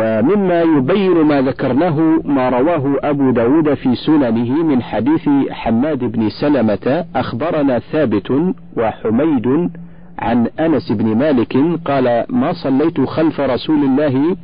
[0.00, 7.04] ومما يبين ما ذكرناه ما رواه أبو داود في سننه من حديث حماد بن سلمة
[7.16, 9.70] أخبرنا ثابت وحميد
[10.18, 14.36] عن أنس بن مالك قال ما صليت خلف رسول الله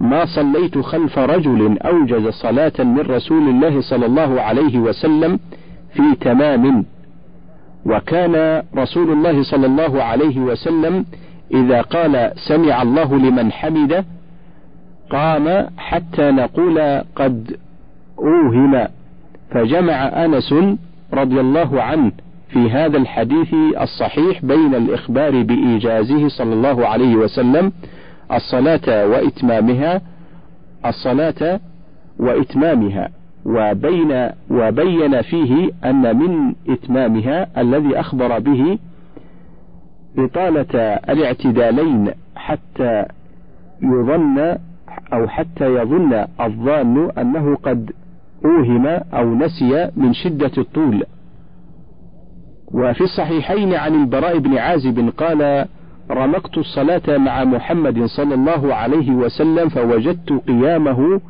[0.00, 5.38] ما صليت خلف رجل أوجز صلاة من رسول الله صلى الله عليه وسلم
[5.92, 6.84] في تمام.
[7.86, 11.04] وكان رسول الله صلى الله عليه وسلم
[11.54, 14.04] إذا قال سمع الله لمن حمده
[15.10, 17.56] قام حتى نقول قد
[18.18, 18.86] أوهم
[19.50, 20.54] فجمع أنس
[21.12, 22.12] رضي الله عنه
[22.48, 27.72] في هذا الحديث الصحيح بين الإخبار بإيجازه صلى الله عليه وسلم
[28.32, 30.00] الصلاة وإتمامها
[30.86, 31.60] الصلاة
[32.18, 33.08] وإتمامها
[33.44, 38.78] وبين وبين فيه أن من إتمامها الذي أخبر به
[40.18, 43.04] إطالة الاعتدالين حتى
[43.82, 44.58] يظن
[45.12, 47.90] أو حتى يظن الظان أنه قد
[48.44, 51.04] أوهم أو نسي من شدة الطول.
[52.74, 55.66] وفي الصحيحين عن البراء بن عازب قال
[56.10, 61.20] رمقت الصلاة مع محمد صلى الله عليه وسلم فوجدت قيامه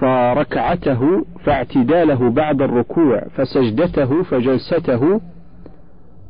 [0.00, 5.20] فركعته فاعتداله بعد الركوع فسجدته فجلسته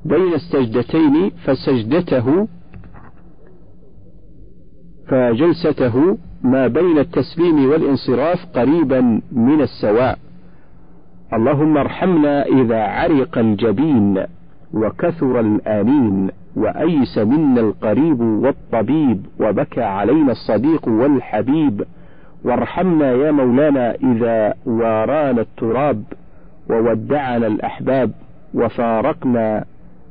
[0.04, 2.48] بين السجدتين فسجدته
[5.08, 10.18] فجلسته ما بين التسليم والانصراف قريبا من السواء.
[11.32, 14.24] اللهم ارحمنا إذا عرق الجبين
[14.74, 21.84] وكثر الآنين وأيس منا القريب والطبيب وبكى علينا الصديق والحبيب.
[22.44, 26.02] وارحمنا يا مولانا إذا وارانا التراب
[26.70, 28.10] وودعنا الأحباب.
[28.54, 29.64] وفارقنا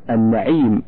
[0.09, 0.83] النعيم.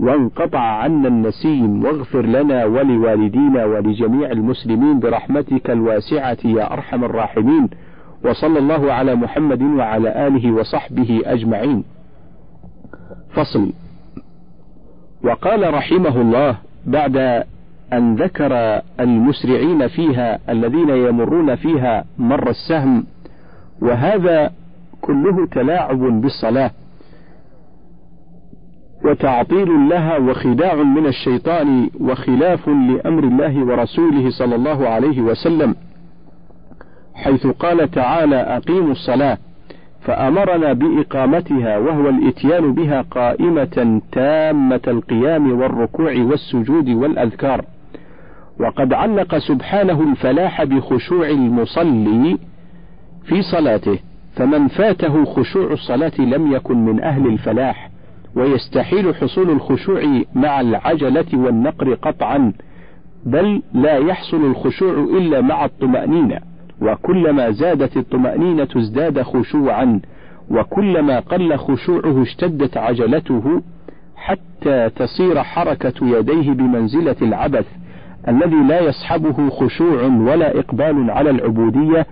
[0.00, 7.68] وانقطع عنا النسيم واغفر لنا ولوالدينا ولجميع المسلمين برحمتك الواسعة يا أرحم الراحمين.
[8.24, 11.84] وصلى الله على محمد وعلى آله وصحبه أجمعين.
[13.30, 13.72] فصل.
[15.24, 16.56] وقال رحمه الله
[16.86, 17.44] بعد
[17.92, 23.04] أن ذكر المسرعين فيها الذين يمرون فيها مر السهم
[23.82, 24.50] وهذا
[25.00, 26.70] كله تلاعب بالصلاة.
[29.04, 35.74] وتعطيل لها وخداع من الشيطان وخلاف لأمر الله ورسوله صلى الله عليه وسلم
[37.14, 39.38] حيث قال تعالى أقيموا الصلاة
[40.00, 47.64] فأمرنا بإقامتها وهو الإتيان بها قائمة تامة القيام والركوع والسجود والأذكار.
[48.60, 52.38] وقد علق سبحانه الفلاح بخشوع المصلي
[53.24, 53.98] في صلاته
[54.36, 57.85] فمن فاته خشوع الصلاة لم يكن من أهل الفلاح.
[58.36, 60.02] ويستحيل حصول الخشوع
[60.34, 62.52] مع العجلة والنقر قطعا
[63.26, 66.38] بل لا يحصل الخشوع إلا مع الطمأنينة
[66.82, 70.00] وكلما زادت الطمأنينة ازداد خشوعا
[70.50, 73.62] وكلما قل خشوعه اشتدت عجلته
[74.16, 77.66] حتى تصير حركة يديه بمنزلة العبث
[78.28, 82.06] الذي لا يصحبه خشوع ولا إقبال على العبودية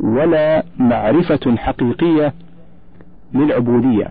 [0.00, 2.32] ولا معرفة حقيقية
[3.34, 4.10] للعبودية.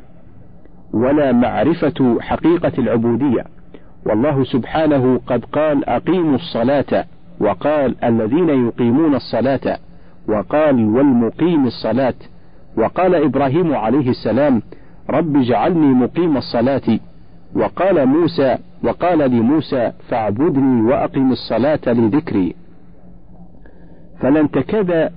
[0.94, 3.46] ولا معرفة حقيقة العبودية.
[4.06, 7.06] والله سبحانه قد قال أقيموا الصلاة
[7.40, 9.78] وقال الذين يقيمون الصلاة
[10.28, 12.14] وقال والمقيم الصلاة.
[12.78, 14.62] وقال إبراهيم عليه السلام
[15.10, 17.00] رب اجعلني مقيم الصلاة.
[17.56, 22.56] وقال موسى وقال لموسى فاعبدني وأقم الصلاة لذكري.
[24.20, 25.12] فلن تكاد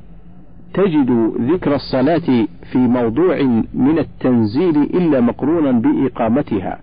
[0.75, 3.43] تجد ذكر الصلاة في موضوع
[3.75, 6.79] من التنزيل إلا مقرونا بإقامتها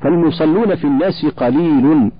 [0.00, 2.10] فالمصلون في الناس قليل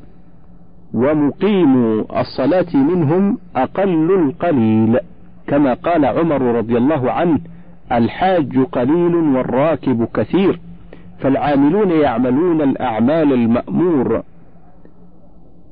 [0.95, 4.99] ومقيم الصلاة منهم أقل القليل
[5.47, 7.39] كما قال عمر رضي الله عنه
[7.93, 10.61] الحاج قليل والراكب كثير
[11.19, 14.23] فالعاملون يعملون الأعمال المأمور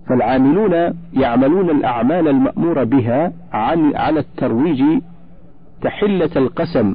[0.08, 4.82] فالعاملون يعملون الأعمال المأمور بها عن على الترويج
[5.82, 6.94] تحلة القسم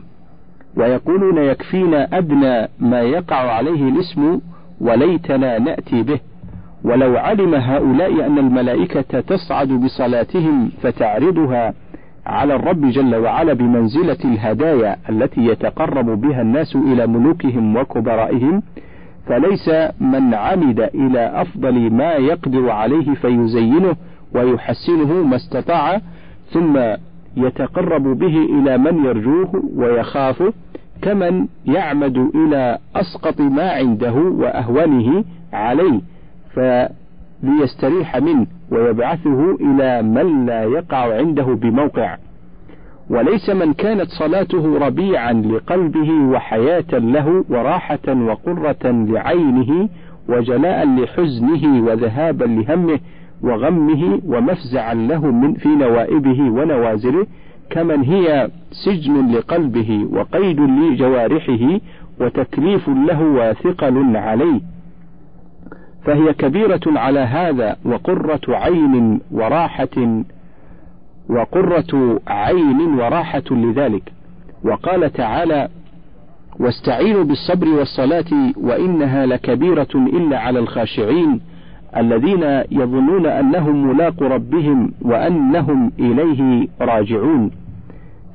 [0.77, 4.39] ويقولون يكفينا أدنى ما يقع عليه الاسم
[4.81, 6.19] وليتنا نأتي به.
[6.83, 11.73] ولو علم هؤلاء أن الملائكة تصعد بصلاتهم فتعرضها
[12.25, 18.63] على الرب جل وعلا بمنزلة الهدايا التي يتقرب بها الناس إلى ملوكهم وكبرائهم
[19.27, 19.69] فليس
[19.99, 23.95] من عمد إلى أفضل ما يقدر عليه فيزينه
[24.35, 26.01] ويحسنه ما استطاع
[26.51, 26.79] ثم
[27.37, 30.53] يتقرب به إلى من يرجوه ويخافه
[31.01, 35.23] كمن يعمد إلى أسقط ما عنده وأهونه
[35.53, 36.01] عليه
[37.43, 42.17] ليستريح منه ويبعثه إلى من لا يقع عنده بموقع.
[43.09, 49.89] وليس من كانت صلاته ربيعا لقلبه وحياة له وراحة وقرة لعينه
[50.29, 52.99] وجلاء لحزنه وذهابا لهمه
[53.41, 57.27] وغمه ومفزعا له من في نوائبه ونوازله
[57.69, 61.79] كمن هي سجن لقلبه وقيد لجوارحه
[62.19, 64.61] وتكليف له وثقل عليه.
[66.05, 70.23] فهي كبيرة على هذا وقرة عين وراحة
[71.29, 74.11] وقرة عين وراحة لذلك.
[74.63, 75.69] وقال تعالى
[76.59, 81.41] واستعينوا بالصبر والصلاة وإنها لكبيرة إلا على الخاشعين.
[81.97, 87.51] الذين يظنون أنهم ملاق ربهم وأنهم إليه راجعون.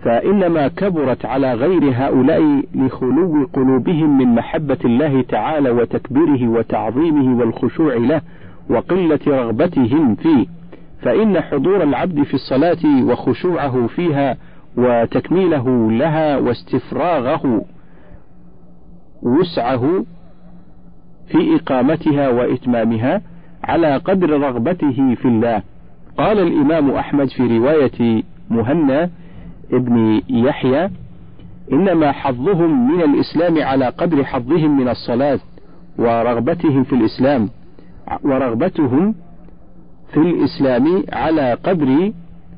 [0.05, 8.21] فإنما كبرت على غير هؤلاء لخلو قلوبهم من محبة الله تعالى وتكبيره وتعظيمه والخشوع له
[8.71, 10.47] وقلة رغبتهم فيه.
[11.03, 14.37] فإن حضور العبد في الصلاة وخشوعه فيها
[14.77, 17.65] وتكميله لها واستفراغه
[19.23, 20.05] وسعه
[21.27, 23.23] في إقامتها وإتمامها
[23.65, 25.63] على قدر رغبته في الله.
[26.19, 29.11] قال الإمام أحمد في رواية مهنا
[29.73, 30.91] ابن يحيى
[31.73, 35.39] إنما حظهم من الإسلام على قدر حظهم من الصلاة
[35.99, 37.49] ورغبتهم في الإسلام
[38.25, 39.15] ورغبتهم
[40.13, 42.13] في الإسلام على قدر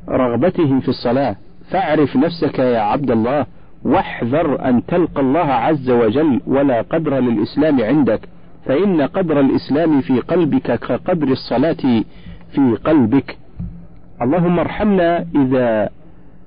[0.09, 1.37] رغبتهم في الصلاة.
[1.71, 3.47] فاعرف نفسك يا عبد الله
[3.85, 8.21] واحذر أن تلقى الله عز وجل ولا قدر للإسلام عندك.
[8.67, 12.03] فإن قدر الإسلام في قلبك كقدر الصلاة
[12.53, 13.37] في قلبك.
[14.23, 15.89] اللهم ارحمنا إذا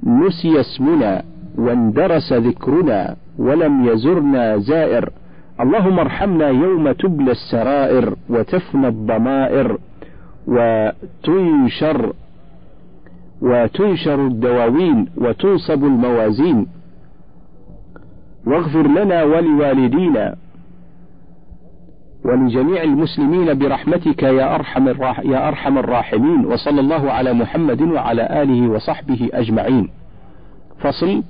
[0.04, 1.24] نسي اسمنا
[1.58, 5.10] واندرس ذكرنا ولم يزرنا زائر.
[5.62, 9.78] اللهم ارحمنا يوم تبلى السرائر وتفنى الضمائر
[10.48, 12.13] وتنشر
[13.42, 16.68] وتنشر الدواوين وتنصب الموازين.
[18.46, 20.36] واغفر لنا ولوالدينا
[22.25, 28.69] ولجميع المسلمين برحمتك يا أرحم الراح يا أرحم الراحمين وصلى الله على محمد وعلى آله
[28.69, 29.90] وصحبه أجمعين.
[30.80, 31.24] فصل.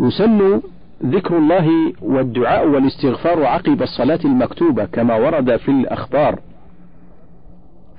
[0.00, 0.60] يسن
[1.04, 6.38] ذكر الله والدعاء والاستغفار عقب الصلاة المكتوبة كما ورد في الأخبار.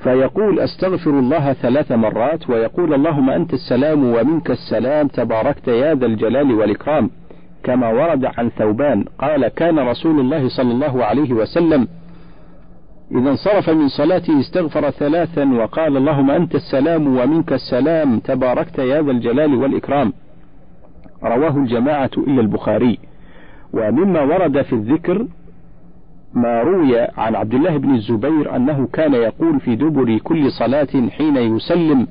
[0.03, 6.53] فيقول أستغفر الله ثلاث مرات ويقول اللهم أنت السلام ومنك السلام تباركت يا ذا الجلال
[6.53, 7.09] والإكرام.
[7.63, 11.87] كما ورد عن ثوبان قال كان رسول الله صلى الله عليه وسلم
[13.11, 19.11] إذا انصرف من صلاته استغفر ثلاثا وقال اللهم أنت السلام ومنك السلام تباركت يا ذا
[19.11, 20.13] الجلال والإكرام.
[21.23, 22.99] رواه الجماعة إلا البخاري.
[23.73, 25.27] ومما ورد في الذكر
[26.33, 31.37] ما روي عن عبد الله بن الزبير أنه كان يقول في دبر كل صلاة حين
[31.37, 32.07] يسلم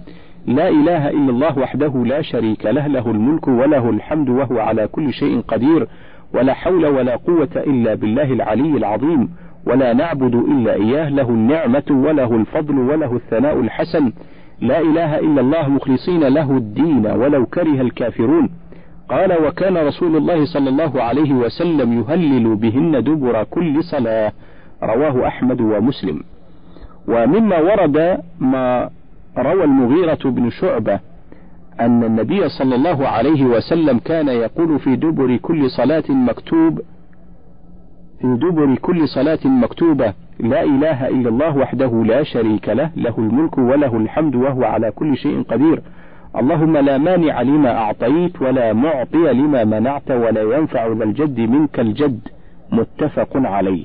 [0.49, 5.12] لا إله إلا الله وحده لا شريك له له الملك وله الحمد وهو على كل
[5.12, 5.87] شيء قدير
[6.35, 9.29] ولا حول ولا قوة إلا بالله العلي العظيم
[9.67, 14.12] ولا نعبد إلا إياه له النعمة وله الفضل وله الثناء الحسن.
[14.61, 18.50] لا إله إلا الله مخلصين له الدين ولو كره الكافرون.
[19.11, 24.33] قال وكان رسول الله صلى الله عليه وسلم يهلل بهن دبر كل صلاة
[24.83, 26.23] رواه أحمد ومسلم.
[27.09, 28.91] ومما ورد ما
[29.39, 31.00] روى المغيرة بن شعبة
[31.81, 36.81] أن النبي صلى الله عليه وسلم كان يقول في دبر كل صلاة مكتوب
[38.21, 43.59] في دبر كل صلاة مكتوبة لا إله إلا الله وحده لا شريك له له الملك
[43.59, 45.83] وله الحمد وهو على كل شيء قدير.
[46.37, 52.21] اللهم لا مانع لما أعطيت ولا معطي لما منعت ولا ينفع ذا الجد منك الجد.
[52.73, 53.85] متفق عليه.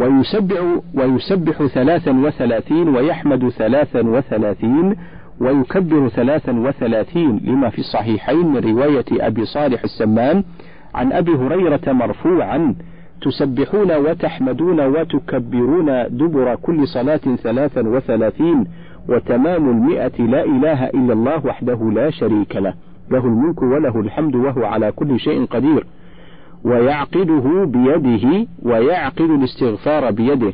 [0.00, 0.60] ويسبح
[0.94, 4.96] ويسبح ثلاثا وثلاثين ويحمد ثلاثا وثلاثين
[5.40, 10.44] ويكبر ثلاثا وثلاثين لما في الصحيحين من رواية أبي صالح السمان
[10.94, 12.74] عن أبي هريرة مرفوعا
[13.22, 18.64] تسبحون وتحمدون وتكبرون دبر كل صلاة ثلاثا وثلاثين
[19.08, 22.74] وتمام المئة لا إله إلا الله وحده لا شريك له.
[23.10, 25.86] له الملك وله الحمد وهو على كل شيء قدير.
[26.64, 30.52] ويعقده بيده ويعقد الاستغفار بيده.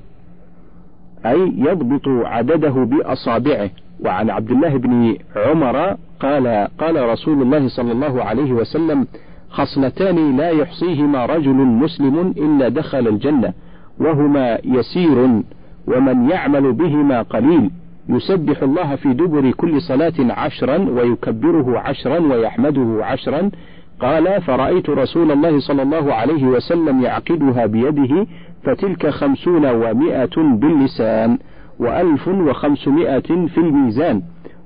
[1.27, 3.71] أي يضبط عدده بأصابعه.
[4.05, 9.07] وعن عبد الله بن عمر قال قال رسول الله صلى الله عليه وسلم
[9.49, 13.53] خصلتان لا يحصيهما رجل مسلم إلا دخل الجنة
[14.01, 15.43] وهما يسير
[15.87, 17.71] ومن يعمل بهما قليل.
[18.09, 23.51] يسبح الله في دبر كل صلاة عشرا ويكبره عشرا ويحمده عشرا
[24.01, 28.27] قال فرأيت رسول الله صلى الله عليه وسلم يعقدها بيده
[28.65, 31.39] فتلك خمسون ومائة باللسان
[31.79, 34.23] وألف وخمسمائة في الميزان.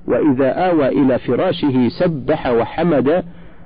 [0.07, 3.23] وإذا آوى إلى فراشه سبح وحمد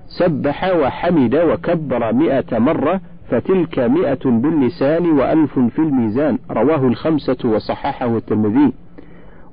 [0.07, 6.37] سبح وحمد وكبر مئة مرة فتلك مئة باللسان وألف في الميزان.
[6.51, 8.73] رواه الخمسة وصححه الترمذي.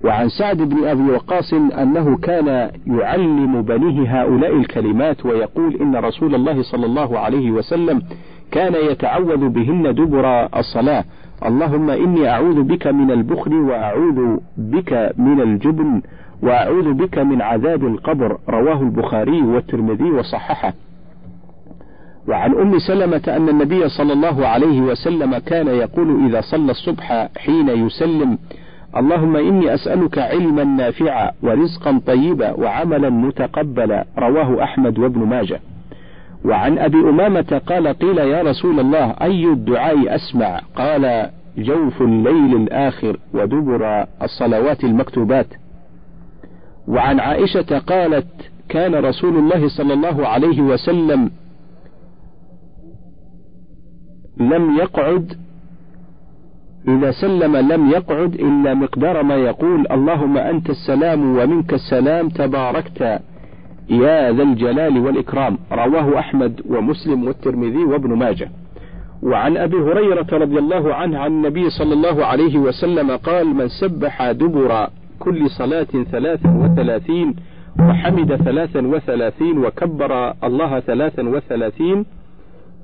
[0.04, 6.62] وعن سعد بن أبي وقاص أنه كان يعلم بنيه هؤلاء الكلمات ويقول إن رسول الله
[6.62, 8.02] صلى الله عليه وسلم
[8.50, 11.04] كان يتعوذ بهن دبر الصلاة.
[11.46, 16.02] اللهم إني أعوذ بك من البخل وأعوذ بك من الجبن
[16.42, 18.38] وأعوذ بك من عذاب القبر.
[18.48, 20.72] رواه البخاري والترمذي وصححه.
[22.28, 27.68] وعن أم سلمة أن النبي صلى الله عليه وسلم كان يقول إذا صلى الصبح حين
[27.68, 28.38] يسلم
[28.96, 35.60] اللهم إني أسألك علما نافعا ورزقا طيبا وعملا متقبلا رواه أحمد وابن ماجه.
[36.44, 43.18] وعن أبي أمامة قال قيل يا رسول الله أي الدعاء أسمع؟ قال جوف الليل الآخر
[43.34, 45.46] ودبر الصلوات المكتوبات.
[46.88, 48.26] وعن عائشة قالت
[48.68, 51.30] كان رسول الله صلى الله عليه وسلم
[54.36, 55.32] لم يقعد
[56.88, 63.00] إذا سلم لم يقعد إلا مقدار ما يقول اللهم أنت السلام ومنك السلام تباركت.
[63.90, 65.58] يا ذا الجلال والإكرام.
[65.72, 68.48] رواه أحمد ومسلم والترمذي وابن ماجه.
[69.22, 74.32] وعن أبي هريرة رضي الله عنه عن النبي صلى الله عليه وسلم قال من سبح
[74.32, 77.34] دبر كل صلاة ثلاثا وثلاثين
[77.80, 82.04] وحمد ثلاثا وثلاثين وكبر الله ثلاثا وثلاثين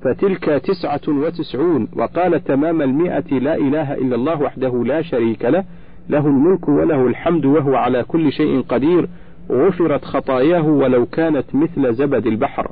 [0.01, 5.63] فتلك تسعة وتسعون وقال تمام المئة لا إله إلا الله وحده لا شريك له
[6.09, 9.09] له الملك وله الحمد وهو على كل شيء قدير
[9.51, 12.71] غفرت خطاياه ولو كانت مثل زبد البحر.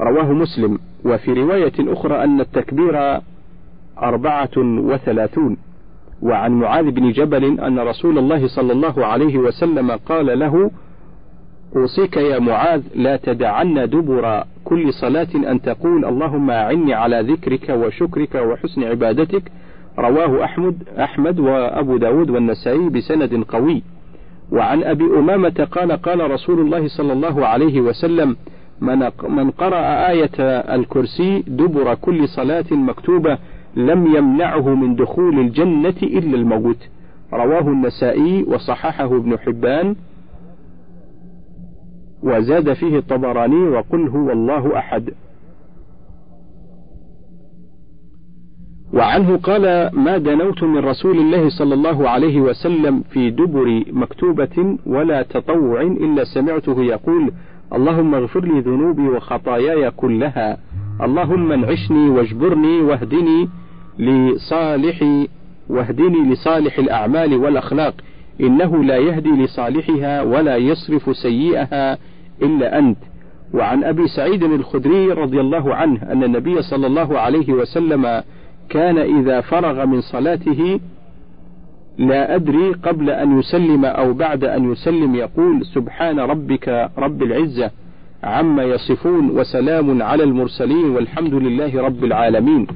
[0.00, 0.78] رواه مسلم.
[1.04, 3.20] وفي رواية أخرى أن التكبير
[3.98, 5.56] أربعة وثلاثون.
[6.22, 10.70] وعن معاذ بن جبل أن رسول الله صلى الله عليه وسلم قال له
[11.76, 18.34] أوصيك يا معاذ لا تدعن دبر كل صلاة أن تقول اللهم أعني على ذكرك وشكرك
[18.34, 19.42] وحسن عبادتك.
[19.98, 23.82] رواه أحمد أحمد وأبو داود والنسائي بسند قوي.
[24.52, 28.36] وعن أبي أمامة قال قال رسول الله صلى الله عليه وسلم
[28.80, 30.38] من, قرأ آية
[30.74, 33.38] الكرسي دبر كل صلاة مكتوبة
[33.76, 36.88] لم يمنعه من دخول الجنة إلا الموت
[37.32, 39.96] رواه النسائي وصححه ابن حبان.
[42.22, 45.10] وزاد فيه الطبراني وقل هو الله أحد.
[48.92, 55.22] وعنه قال ما دنوت من رسول الله صلى الله عليه وسلم في دبر مكتوبة ولا
[55.22, 57.32] تطوع إلا سمعته يقول
[57.72, 60.58] اللهم اغفر لي ذنوبي وخطاياي كلها
[61.02, 63.48] اللهم انعشني واجبرني واهدني
[63.98, 65.26] لصالح
[65.68, 67.94] واهدني لصالح الأعمال والأخلاق
[68.40, 71.98] إنه لا يهدي لصالحها ولا يصرف سيئها
[72.42, 72.98] إلا أنت.
[73.54, 78.22] وعن أبي سعيد الخدري رضي الله عنه أن النبي صلى الله عليه وسلم
[78.68, 80.80] كان إذا فرغ من صلاته
[81.98, 87.70] لا أدري قبل أن يسلم أو بعد أن يسلم يقول سبحان ربك رب العزة
[88.22, 92.66] عما يصفون وسلام على المرسلين والحمد لله رب العالمين.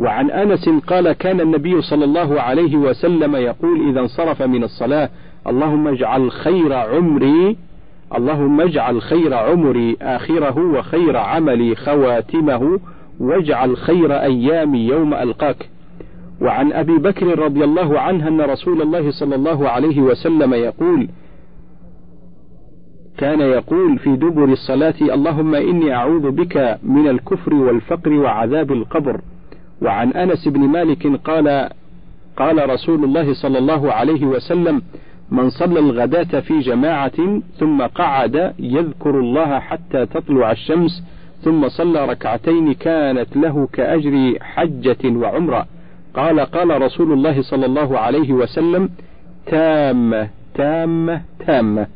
[0.00, 5.08] وعن أنس قال كان النبي صلى الله عليه وسلم يقول إذا انصرف من الصلاة
[5.46, 7.56] اللهم اجعل خير عمري
[8.16, 12.80] اللهم اجعل خير عمري آخره وخير عملي خواتمه
[13.20, 15.68] واجعل خير أيامي يوم ألقاك.
[16.40, 21.08] وعن أبي بكر رضي الله عنه أن رسول الله صلى الله عليه وسلم يقول
[23.18, 29.20] كان يقول في دبر الصلاة اللهم إني أعوذ بك من الكفر والفقر وعذاب القبر.
[29.82, 31.70] وعن أنس بن مالك قال
[32.36, 34.82] قال رسول الله صلى الله عليه وسلم
[35.30, 41.02] من صلى الغداة في جماعة ثم قعد يذكر الله حتى تطلع الشمس
[41.42, 45.66] ثم صلى ركعتين كانت له كأجر حجة وعمرة.
[46.14, 48.90] قال قال رسول الله صلى الله عليه وسلم
[49.46, 51.86] تامة تامة تامة.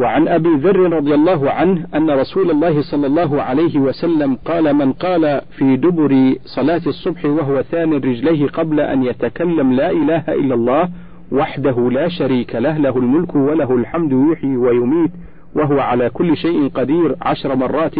[0.00, 4.92] وعن أبي ذر رضي الله عنه أن رسول الله صلى الله عليه وسلم قال من
[4.92, 10.88] قال في دبر صلاة الصبح وهو ثاني رجليه قبل أن يتكلم لا إله إلا الله
[11.32, 15.10] وحده لا شريك له له الملك وله الحمد يحيي ويميت
[15.54, 17.94] وهو على كل شيء قدير عشر مرات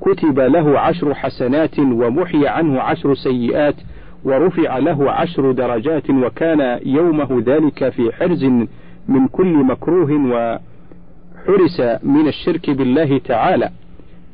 [0.00, 3.74] كتب له عشر حسنات ومحي عنه عشر سيئات
[4.24, 8.44] ورفع له عشر درجات وكان يومه ذلك في حرز
[9.08, 10.58] من كل مكروه و
[11.46, 13.70] حرس من الشرك بالله تعالى.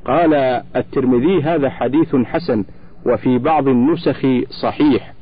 [0.05, 0.35] قال
[0.77, 2.65] الترمذي هذا حديث حسن
[3.07, 4.27] وفي بعض النسخ
[4.63, 5.15] صحيح.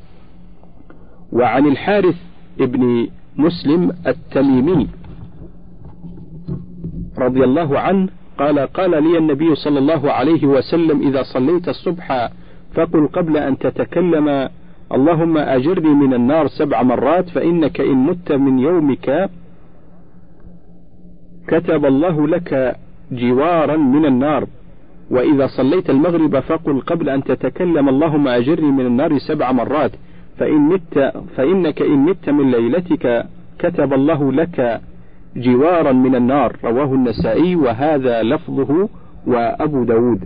[1.31, 2.15] وعن الحارث
[2.59, 4.87] ابن مسلم التميمي
[7.17, 12.29] رضي الله عنه قال قال لي النبي صلى الله عليه وسلم إذا صليت الصبح
[12.73, 14.49] فقل قبل أن تتكلم
[14.93, 19.29] اللهم أجرني من النار سبع مرات فإنك إن مت من يومك
[21.47, 22.75] كتب الله لك
[23.11, 24.47] جوارا من النار
[25.11, 29.91] وإذا صليت المغرب فقل قبل أن تتكلم اللهم أجرني من النار سبع مرات
[30.37, 33.25] فإن مت فإنك إن مت من ليلتك
[33.59, 34.81] كتب الله لك
[35.35, 38.89] جوارا من النار رواه النسائي وهذا لفظه
[39.27, 40.19] وأبو داود.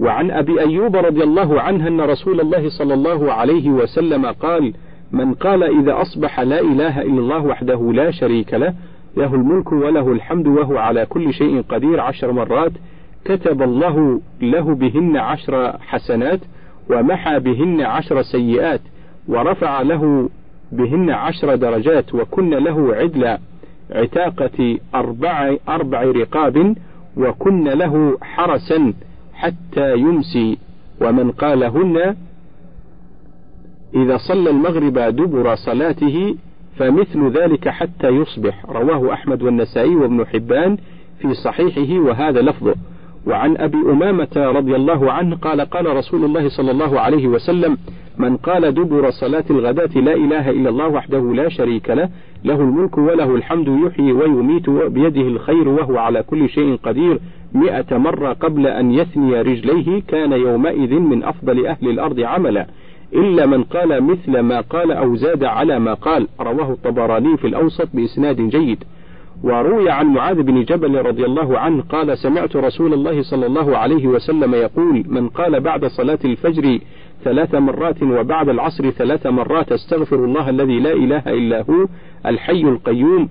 [0.00, 4.72] وعن أبي أيوب رضي الله عنه أن رسول الله صلى الله عليه وسلم قال
[5.12, 8.74] من قال إذا أصبح لا إله إلا الله وحده لا شريك له
[9.18, 12.72] له الملك وله الحمد وهو على كل شيء قدير عشر مرات
[13.24, 16.40] كتب الله له بهن عشر حسنات
[16.90, 18.80] ومحى بهن عشر سيئات
[19.28, 20.28] ورفع له
[20.72, 23.38] بهن عشر درجات وكن له عدل
[23.90, 26.74] عتاقة أربع, أربع رقاب
[27.16, 28.92] وكن له حرسا
[29.34, 30.58] حتى يمسي
[31.00, 32.16] ومن قالهن
[33.94, 36.36] إذا صلى المغرب دبر صلاته
[36.78, 38.66] فمثل ذلك حتى يصبح.
[38.70, 40.76] رواه أحمد والنسائي وابن حبان
[41.20, 42.74] في صحيحه وهذا لفظه.
[43.26, 47.78] وعن أبي أمامة رضي الله عنه قال قال رسول الله صلى الله عليه وسلم
[48.18, 52.08] من قال دبر صلاة الغداة لا إله إلا الله وحده لا شريك له
[52.44, 57.18] له الملك وله الحمد يحيي ويميت بيده الخير وهو على كل شيء قدير.
[57.54, 62.66] مئة مرة قبل أن يثني رجليه كان يومئذ من أفضل أهل الأرض عملا.
[63.14, 66.28] إلا من قال مثل ما قال أو زاد على ما قال.
[66.40, 68.84] رواه الطبراني في الأوسط بإسناد جيد.
[69.42, 74.06] وروي عن معاذ بن جبل رضي الله عنه قال سمعت رسول الله صلى الله عليه
[74.06, 76.78] وسلم يقول من قال بعد صلاة الفجر
[77.24, 81.86] ثلاث مرات وبعد العصر ثلاث مرات استغفر الله الذي لا إله إلا هو
[82.26, 83.28] الحي القيوم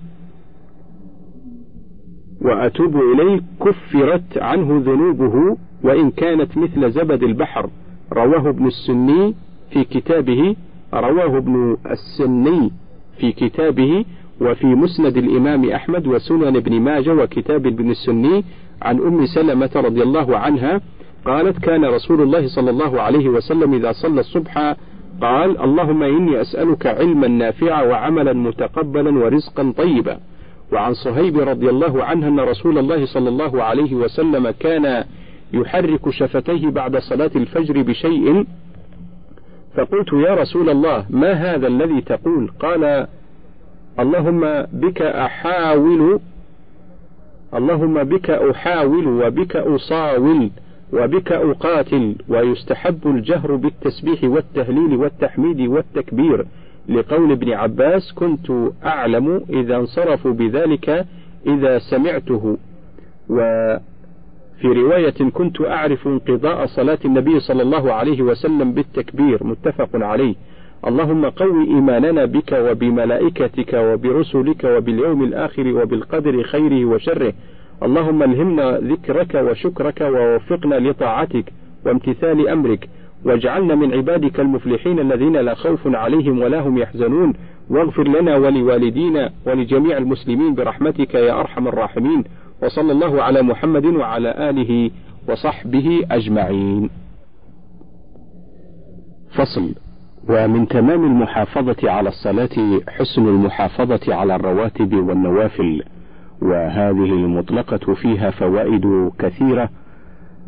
[2.42, 7.70] وأتوب إليه كفرت عنه ذنوبه وإن كانت مثل زبد البحر.
[8.12, 9.34] رواه ابن السني
[9.70, 10.56] في كتابه
[10.94, 12.70] رواه ابن السني
[13.18, 14.04] في كتابه
[14.40, 18.44] وفي مسند الإمام أحمد وسنن ابن ماجه وكتاب ابن السني
[18.82, 20.80] عن أم سلمة رضي الله عنها
[21.24, 24.74] قالت كان رسول الله صلى الله عليه وسلم إذا صلى الصبح
[25.22, 30.18] قال اللهم إني أسألك علما نافعا وعملا متقبلا ورزقا طيبا
[30.72, 35.04] وعن صهيب رضي الله عنه أن رسول الله صلى الله عليه وسلم كان
[35.52, 38.44] يحرك شفتيه بعد صلاة الفجر بشيء
[39.78, 43.06] فقلت يا رسول الله ما هذا الذي تقول؟ قال
[43.98, 46.20] اللهم بك أحاول
[47.54, 50.50] اللهم بك أحاول وبك أصاول
[50.92, 56.46] وبك أقاتل ويستحب الجهر بالتسبيح والتهليل والتحميد والتكبير.
[56.88, 58.52] لقول ابن عباس كنت
[58.84, 61.06] أعلم إذا انصرفوا بذلك
[61.46, 62.56] إذا سمعته.
[64.58, 70.34] وفي رواية كنت أعرف انقضاء صلاة النبي صلى الله عليه وسلم بالتكبير متفق عليه.
[70.86, 77.32] اللهم قو إيماننا بك وبملائكتك وبرسلك وباليوم الآخر وبالقدر خيره وشره.
[77.82, 81.52] اللهم ألهمنا ذكرك وشكرك ووفقنا لطاعتك
[81.86, 82.88] وامتثال أمرك.
[83.24, 87.32] واجعلنا من عبادك المفلحين الذين لا خوف عليهم ولا هم يحزنون.
[87.70, 92.24] واغفر لنا ولوالدينا ولجميع المسلمين برحمتك يا أرحم الراحمين.
[92.62, 94.90] وصلى الله على محمد وعلى آله
[95.28, 96.90] وصحبه أجمعين.
[99.30, 99.74] فصل.
[100.28, 105.82] ومن تمام المحافظة على الصلاة حسن المحافظة على الرواتب والنوافل.
[106.42, 109.68] وهذه المطلقة فيها فوائد كثيرة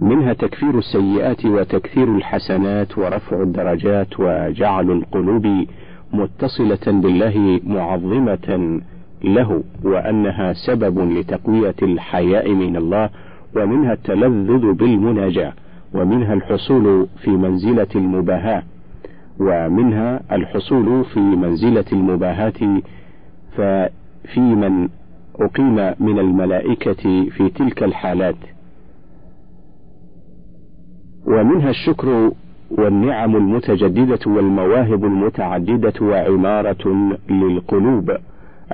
[0.01, 5.67] منها تكفير السيئات وتكثير الحسنات ورفع الدرجات وجعل القلوب
[6.13, 8.81] متصلة بالله معظمة
[9.25, 13.11] له وأنها سبب لتقوية الحياء من الله
[13.57, 15.53] ومنها التلذذ بالمناجاة
[15.95, 18.63] ومنها الحصول في منزلة المباهاة
[19.41, 22.81] ومنها الحصول في منزلة المباهاة
[23.57, 24.89] ففي من
[25.41, 28.37] أقيم من الملائكة في تلك الحالات.
[31.27, 32.33] ومنها الشكر
[32.71, 38.17] والنعم المتجددة والمواهب المتعددة وعمارة للقلوب.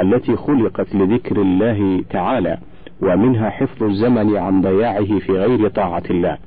[0.01, 2.59] التي خلقت لذكر الله تعالى
[3.03, 6.39] ومنها حفظ الزمن عن ضياعه في غير طاعة الله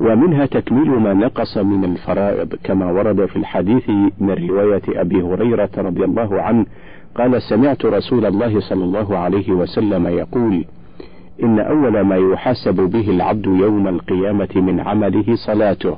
[0.00, 6.04] ومنها تكميل ما نقص من الفرائض كما ورد في الحديث من رواية أبي هريرة رضي
[6.04, 6.66] الله عنه
[7.14, 10.64] قال سمعت رسول الله صلى الله عليه وسلم يقول
[11.42, 15.96] إن أول ما يحاسب به العبد يوم القيامة من عمله صلاته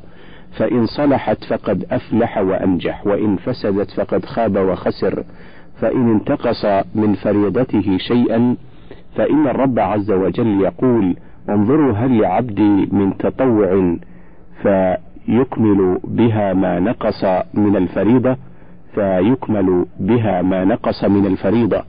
[0.59, 5.25] فإن صلحت فقد أفلح وأنجح وإن فسدت فقد خاب وخسر
[5.81, 6.65] فإن انتقص
[6.95, 8.57] من فريضته شيئا
[9.17, 11.17] فإن الرب عز وجل يقول
[11.49, 13.97] انظروا هل لعبدي من تطوع
[14.63, 18.37] فيكمل بها ما نقص من الفريضة
[18.95, 21.83] فيكمل بها ما نقص من الفريضة.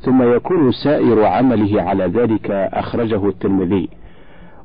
[0.00, 3.88] ثم يكون سائر عمله على ذلك أخرجه الترمذي.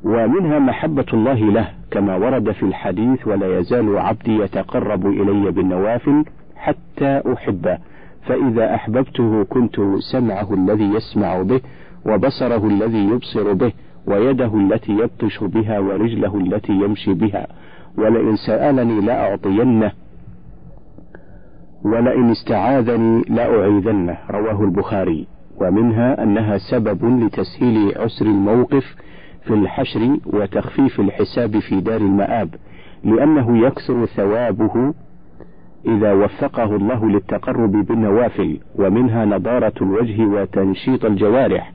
[0.04, 6.24] ومنها محبة الله له كما ورد في الحديث ولا يزال عبدي يتقرب إلي بالنوافل
[6.56, 7.78] حتى أحبه.
[8.26, 9.76] فإذا أحببته كنت
[10.12, 11.60] سمعه الذي يسمع به
[12.06, 13.72] وبصره الذي يبصر به
[14.06, 17.46] ويده التي يبطش بها ورجله التي يمشي بها.
[17.98, 19.92] ولئن سألني لأعطينه
[21.84, 24.18] ولئن استعاذني لأعيذنه.
[24.30, 25.26] رواه البخاري.
[25.60, 28.94] ومنها أنها سبب لتسهيل عسر الموقف
[29.44, 32.54] في الحشر وتخفيف الحساب في دار المآب
[33.04, 34.94] لأنه يكثر ثوابه
[35.86, 41.72] إذا وفقه الله للتقرب بالنوافل ومنها نضارة الوجه وتنشيط الجوارح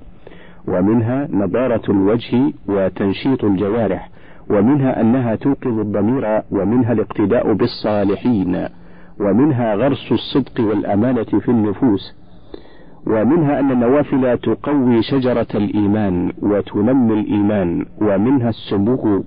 [0.67, 4.09] ومنها نضارة الوجه وتنشيط الجوارح
[4.49, 8.67] ومنها أنها توقظ الضمير ومنها الاقتداء بالصالحين
[9.19, 12.15] ومنها غرس الصدق والأمانة في النفوس
[13.07, 19.23] ومنها أن النوافل تقوي شجرة الإيمان وتنمي الإيمان ومنها السمو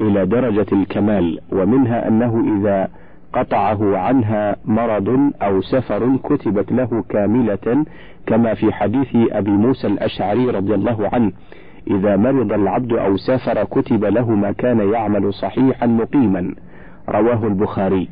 [0.00, 2.88] إلى درجة الكمال ومنها أنه إذا
[3.32, 7.84] قطعه عنها مرض أو سفر كتبت له كاملة
[8.26, 11.32] كما في حديث أبي موسى الأشعري رضي الله عنه
[11.90, 16.54] إذا مرض العبد أو سافر كتب له ما كان يعمل صحيحا مقيما.
[17.08, 18.08] رواه البخاري.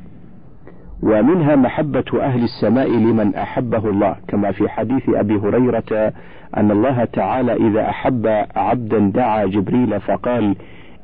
[1.03, 6.13] ومنها محبة أهل السماء لمن أحبه الله كما في حديث أبي هريرة
[6.57, 8.27] أن الله تعالى إذا أحب
[8.57, 10.57] عبدا دعا جبريل فقال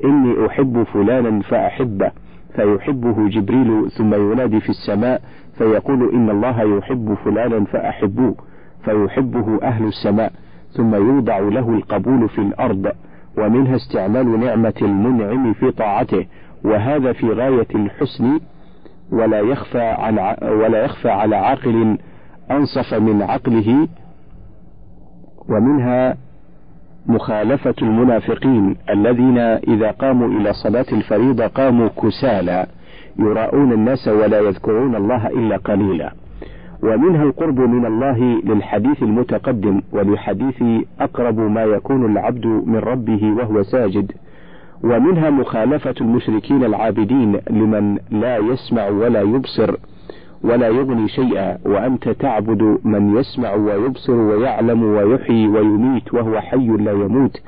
[0.04, 2.10] إني أحب فلانا فأحبه.
[2.54, 5.20] فيحبه جبريل ثم ينادي في السماء
[5.58, 8.34] فيقول إن الله يحب فلانا فأحبوه
[8.84, 10.32] فيحبه أهل السماء
[10.72, 12.92] ثم يوضع له القبول في الأرض
[13.38, 16.26] ومنها استعمال نعمة المنعم في طاعته
[16.64, 18.40] وهذا في غاية الحسن
[19.12, 21.98] ولا يخفى عن ولا يخفى على عاقل
[22.50, 23.88] أنصف من عقله
[25.48, 26.16] ومنها
[27.06, 32.66] مخالفة المنافقين الذين إذا قاموا إلى صلاة الفريضة قاموا كسالى
[33.18, 36.12] يراءون الناس ولا يذكرون الله إلا قليلا.
[36.82, 40.62] ومنها القرب من الله للحديث المتقدم ولحديث
[41.00, 44.12] أقرب ما يكون العبد من ربه وهو ساجد.
[44.84, 49.76] ومنها مخالفة المشركين العابدين لمن لا يسمع ولا يبصر.
[50.44, 57.42] ولا يغني شيئا وأنت تعبد من يسمع ويبصر ويعلم ويحيي ويميت وهو حي لا يموت.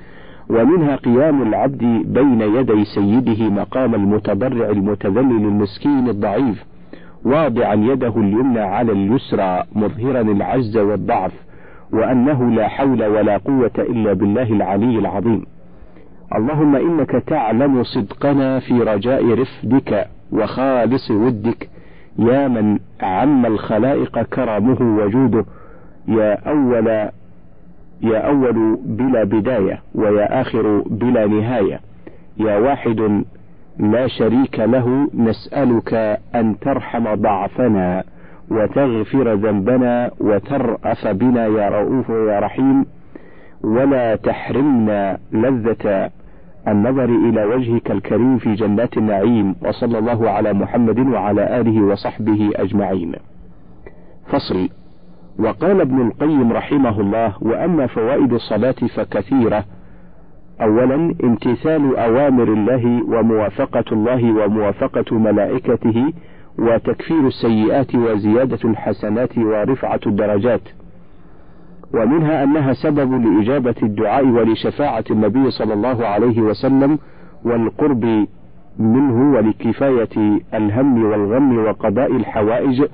[0.51, 6.65] ومنها قيام العبد بين يدي سيده مقام المتضرع المتذلل المسكين الضعيف
[7.25, 11.33] واضعا يده اليمنى على اليسرى مظهرا العجز والضعف
[11.93, 15.43] وأنه لا حول ولا قوة إلا بالله العلي العظيم.
[16.37, 21.69] اللهم إنك تعلم صدقنا في رجاء رفدك وخالص ودك.
[22.19, 25.45] يا من عم الخلائق كرمه وجوده
[26.09, 26.87] يا أول
[28.03, 31.81] يا أول بلا بداية ويا آخر بلا نهاية.
[32.37, 33.25] يا واحد
[33.79, 38.05] لا شريك له نسألك أن ترحم ضعفنا
[38.51, 42.87] وتغفر ذنبنا وترأف بنا يا رؤوف يا رحيم.
[43.65, 46.11] ولا تحرمنا لذة
[46.69, 53.13] النظر إلى وجهك الكريم في جنات النعيم وصلى الله على محمد وعلى آله وصحبه أجمعين.
[54.27, 54.69] فصل
[55.39, 59.65] وقال ابن القيم رحمه الله وأما فوائد الصلاة فكثيرة
[60.61, 66.13] أولا امتثال أوامر الله وموافقة الله وموافقة ملائكته
[66.59, 70.61] وتكفير السيئات وزيادة الحسنات ورفعة الدرجات
[71.95, 76.99] ومنها أنها سبب لإجابة الدعاء ولشفاعة النبي صلى الله عليه وسلم
[77.45, 78.27] والقرب
[78.79, 82.85] منه ولكفاية الهم والغم وقضاء الحوائج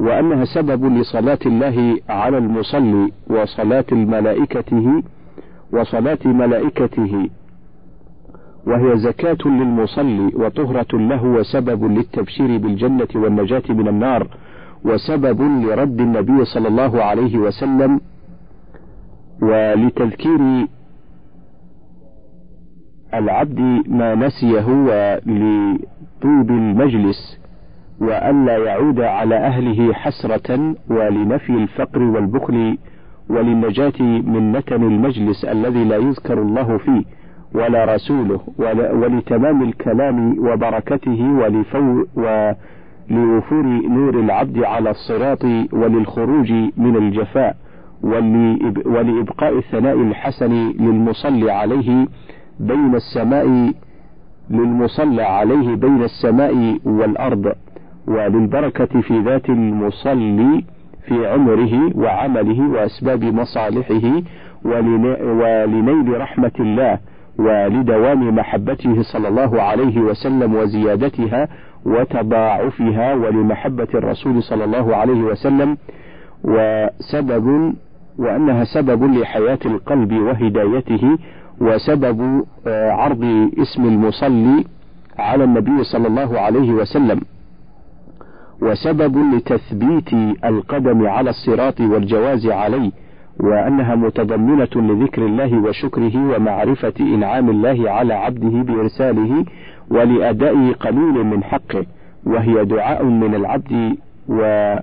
[0.00, 5.02] وأنها سبب لصلاة الله على المصلي وصلاة الملائكته
[5.72, 7.28] وصلاة ملائكته.
[8.66, 14.26] وهي زكاة للمصلي وطهرة له وسبب للتبشير بالجنة والنجاة من النار
[14.84, 18.00] وسبب لرد النبي صلى الله عليه وسلم
[19.42, 20.66] ولتذكير
[23.14, 27.38] العبد ما نسيه ولطيب المجلس
[28.00, 32.78] وألا يعود على أهله حسرة ولنفي الفقر والبخل
[33.30, 37.02] وللنجاة من نتن المجلس الذي لا يذكر الله فيه
[37.54, 38.40] ولا رسوله
[38.92, 47.56] ولتمام الكلام وبركته ولفو ولوفور نور العبد على الصراط وللخروج من الجفاء.
[48.02, 52.06] ولإبقاء الثناء الحسن للمصلي عليه
[52.60, 53.72] بين السماء
[54.50, 57.52] للمصلى عليه بين السماء والأرض
[58.08, 60.64] وللبركة في ذات المصلي
[61.08, 64.22] في عمره وعمله وأسباب مصالحه
[64.64, 66.98] ولنيل رحمة الله
[67.38, 71.48] ولدوام محبته صلى الله عليه وسلم وزيادتها
[71.86, 75.76] وتضاعفها ولمحبة الرسول صلى الله عليه وسلم
[76.44, 77.74] وسبب
[78.18, 81.18] وأنها سبب لحياة القلب وهدايته
[81.60, 83.24] وسبب آه، عرض
[83.62, 84.64] اسم المصلي
[85.18, 87.20] على النبي صلى الله عليه وسلم.
[88.62, 90.12] وسبب لتثبيت
[90.44, 92.90] القدم على الصراط والجواز عليه
[93.40, 99.44] وأنها متضمنة لذكر الله وشكره ومعرفة إنعام الله على عبده بإرساله
[99.90, 101.86] ولأداء قليل من حقه
[102.26, 103.96] وهي دعاء من العبد
[104.28, 104.74] و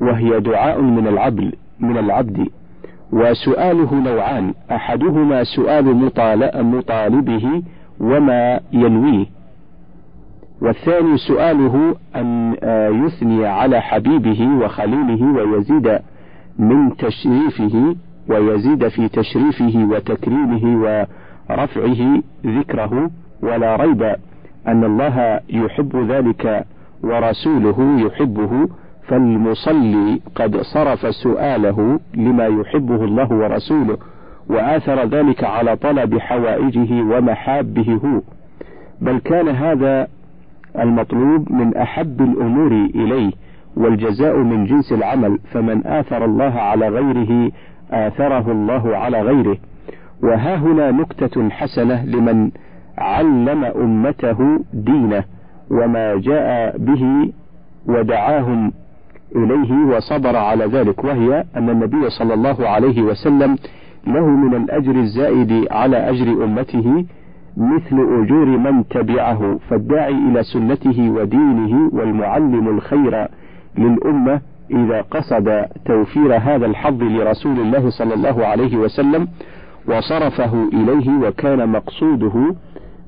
[0.00, 2.48] وهي دعاء من العبد من العبد.
[3.12, 5.96] وسؤاله نوعان أحدهما سؤال
[6.64, 7.62] مطالبه
[8.00, 9.26] وما ينويه.
[10.62, 15.98] والثاني سؤاله أن آه، يثني على حبيبه وخليله ويزيد
[16.58, 17.96] من تشريفه
[18.28, 20.82] ويزيد في تشريفه وتكريمه
[21.50, 23.10] ورفعه ذكره.
[23.42, 24.02] ولا ريب
[24.68, 26.64] أن الله يحب ذلك
[27.02, 28.68] ورسوله يحبه.
[29.08, 33.98] فالمصلي قد صرف سؤاله لما يحبه الله ورسوله
[34.50, 38.20] وآثر ذلك على طلب حوائجه ومحابه هو.
[39.00, 40.08] بل كان هذا
[40.78, 43.32] المطلوب من أحب الأمور إليه
[43.76, 47.52] والجزاء من جنس العمل فمن آثر الله على غيره
[47.90, 49.56] آثره الله على غيره.
[50.22, 52.50] وها هنا نكتة حسنة لمن
[52.98, 55.24] علم أمته دينه
[55.70, 57.32] وما جاء به
[57.86, 58.72] ودعاهم
[59.36, 63.56] إليه وصبر على ذلك وهي أن النبي صلى الله عليه وسلم
[64.06, 67.04] له من الأجر الزائد على أجر أمته
[67.56, 73.28] مثل أجور من تبعه فالداعي إلى سنته ودينه والمعلم الخير
[73.78, 79.28] للأمة إذا قصد توفير هذا الحظ لرسول الله صلى الله عليه وسلم
[79.88, 82.54] وصرفه إليه وكان مقصوده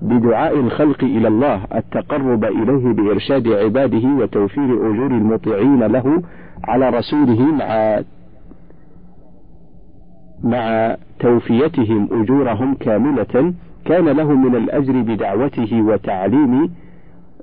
[0.03, 6.23] بدعاء الخلق إلى الله التقرب إليه بإرشاد عباده وتوفير أجور المطيعين له
[6.65, 8.01] على رسوله مع
[10.45, 13.55] مع توفيتهم أجورهم كاملة.
[13.85, 16.71] كان له من الأجر بدعوته وتعليم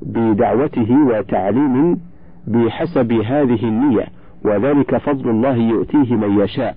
[0.01, 1.99] بدعوته وتعليم
[2.47, 4.05] بحسب هذه النية
[4.45, 6.75] وذلك فضل الله يؤتيه من يشاء.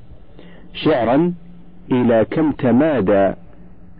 [0.84, 1.32] شعرا
[1.92, 3.32] إلى كم تمادى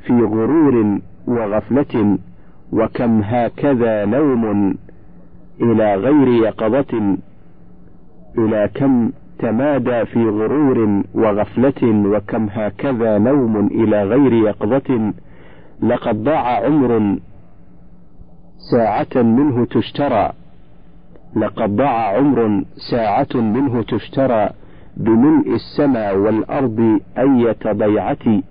[0.06, 2.18] في غرور وغفلة
[2.72, 4.74] وكم هكذا نوم
[5.60, 7.16] إلى غير يقظة
[8.38, 15.12] إلى كم تمادى في غرور وغفلة وكم هكذا نوم إلى غير يقظة
[15.82, 17.16] لقد ضاع عمر
[18.72, 20.32] ساعة منه تشترى
[21.36, 24.50] لقد ضاع عمر ساعة منه تشترى
[24.96, 28.42] بملء السماء والأرض أية ضيعة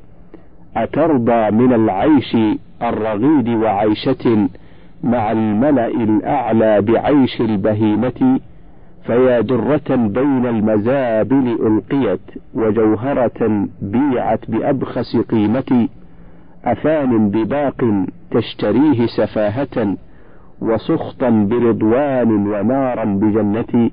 [0.77, 2.37] أترضى من العيش
[2.83, 4.47] الرغيد وعيشة
[5.03, 8.39] مع الملأ الأعلى بعيش البهيمة
[9.05, 12.19] فيا درة بين المزابل ألقيت
[12.53, 15.87] وجوهرة بيعت بأبخس قيمة
[16.65, 17.85] أفان بباق
[18.31, 19.95] تشتريه سفاهة
[20.61, 23.89] وسخطا برضوان ونارا بجنة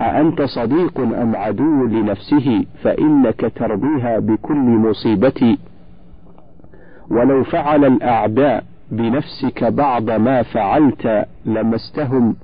[0.00, 5.56] أأنت صديق أم عدو لنفسه؟ فإنك ترضيها بكل مصيبة
[7.10, 12.36] ولو فعل الأعداء بنفسك بعض ما فعلت لمستهم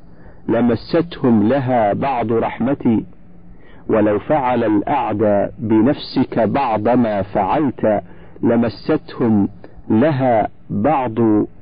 [0.48, 3.04] لمستهم لها بعض رحمتي.
[3.88, 8.02] ولو فعل الأعداء بنفسك بعض ما فعلت
[8.42, 9.48] لمستهم
[9.90, 11.14] لها بعض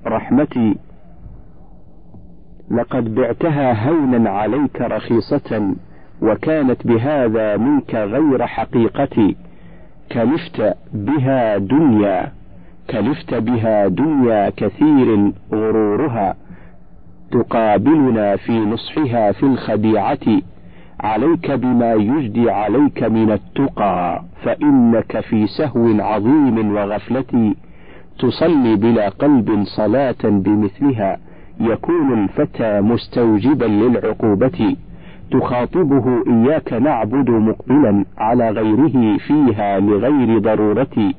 [0.07, 0.77] رحمتي.
[2.71, 5.75] لقد بعتها هونا عليك رخيصة
[6.23, 9.37] وكانت بهذا منك غير حقيقتي.
[10.13, 12.33] كلفت بها دنيا.
[12.91, 16.35] كلفت بها دنيا كثير غرورها
[17.33, 20.41] تقابلنا في نصحها في الخديعة.
[21.01, 27.55] عليك بما يجدي عليك من التقى فإنك في سهو عظيم وغفلة.
[28.19, 31.19] تصلي بلا قلب صلاة بمثلها
[31.61, 34.77] يكون الفتى مستوجبا للعقوبة.
[35.31, 41.15] تخاطبه إياك نعبد مقبلا على غيره فيها لغير ضرورتي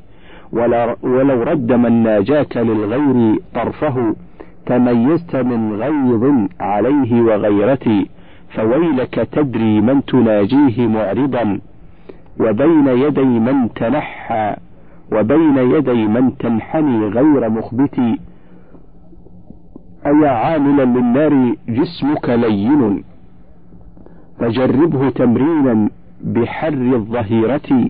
[0.56, 4.16] ولو رد من ناجاك للغير طرفه
[4.66, 6.24] تميزت من غيظ
[6.60, 8.10] عليه وغيرتي
[8.50, 11.60] فويلك تدري من تناجيه معرضا
[12.40, 14.56] وبين يدي من تنحى
[15.12, 18.20] وبين يدي من تنحني غير مخبتي.
[20.06, 23.04] أيا عاملا للنار جسمك لين.
[24.40, 25.90] فجربه تمرينا
[26.22, 27.90] بحر الظهيرة.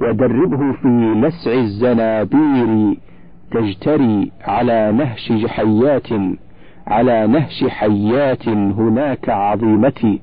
[0.00, 0.88] ودربه في
[1.22, 2.96] لسع الزنابير
[3.50, 6.06] تجتري على نهش حيات
[6.86, 10.18] على نهش حيات هناك عظيمة.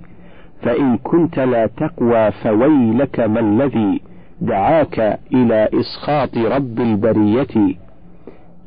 [0.61, 4.01] فإن كنت لا تقوى فويلك ما الذي
[4.41, 7.75] دعاك إلى إسخاط رب البرية.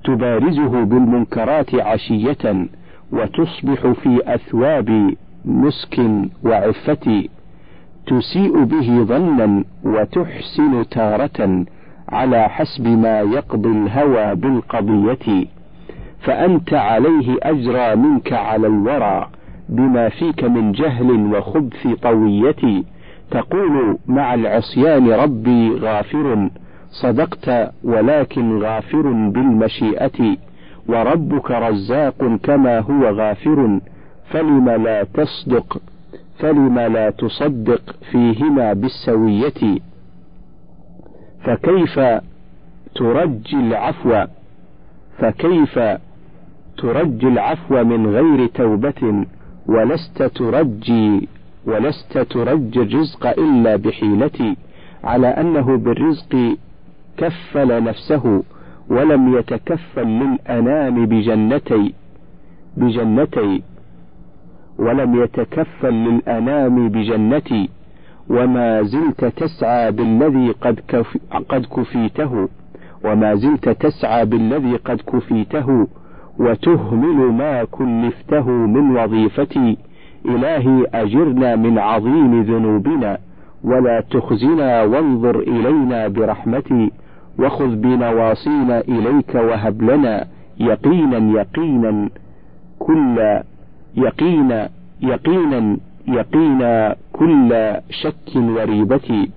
[0.05, 2.67] تبارزه بالمنكرات عشية
[3.13, 6.01] وتصبح في أثواب مسك
[6.45, 7.25] وعفة.
[8.09, 11.65] تسيء به ظنا وتحسن تارة
[12.09, 15.47] على حسب ما يقضي الهوى بالقضية
[16.21, 19.29] فأنت عليه أجرى منك على الورى
[19.69, 22.83] بما فيك من جهل وخبث طوية.
[23.31, 26.51] تقول مع العصيان ربي غافر
[26.91, 30.37] صدقت ولكن غافر بالمشيئة.
[30.89, 33.81] وربك رزاق كما هو غافر
[34.31, 35.81] فلم لا تصدق؟
[36.39, 39.79] فلم لا تصدق فيهما بالسوية.
[41.45, 42.01] فكيف
[42.95, 44.25] ترجي العفو؟
[45.19, 45.79] فكيف
[46.79, 49.25] ترجي العفو من غير توبة؟
[49.67, 51.29] ولست ترجي
[51.67, 54.57] ولست ترجي الرزق إلا بحيلتي
[55.05, 56.57] على أنه بالرزق
[57.17, 58.43] كفل نفسه
[58.91, 61.95] ولم يتكفل للأنام بجنتي
[62.77, 63.63] بجنتي.
[64.79, 67.69] ولم يتكفل للأنام بجنتي
[68.31, 71.17] وما زلت تسعى بالذي قد, كف
[71.49, 72.49] قد كفيته
[73.05, 75.87] وما زلت تسعى بالذي قد كفيته
[76.39, 79.77] وتهمل ما كلفته من وظيفتي.
[80.27, 83.19] إلهي أجرنا من عظيم ذنوبنا
[83.65, 86.91] ولا تخزنا وانظر إلينا برحمتي
[87.39, 90.25] وخذ بنواصينا إليك وهب لنا
[90.61, 92.09] يقينا يقينا
[92.79, 93.41] كل
[94.07, 94.69] يقينا
[95.03, 95.77] يقينا
[96.09, 97.51] يقينا كل
[97.91, 99.29] شك وريبة.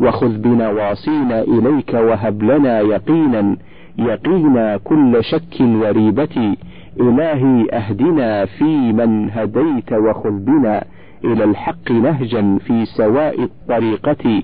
[0.00, 3.56] وخذ بنواصينا إليك وهب لنا يقينا.
[3.98, 6.56] يقينا كل شك وريبة.
[7.00, 10.84] إلهي أهدنا في من هديت وخذ بنا.
[11.24, 14.42] إلى الحق نهجا في سواء الطريقة.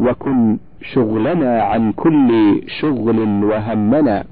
[0.00, 0.56] وكن
[0.92, 2.30] شغلنا عن كل
[2.80, 4.24] شغل وهمنا.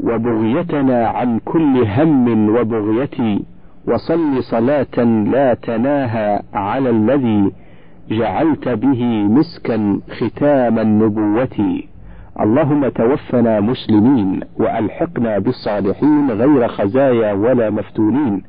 [0.00, 3.38] وبغيتنا عن كل هم وبغية
[3.88, 7.52] وصل صلاة لا تناهى على الذي
[8.10, 11.82] جعلت به مسكا ختام النبوة.
[12.40, 18.42] اللهم توفنا مسلمين وألحقنا بالصالحين غير خزايا ولا مفتونين.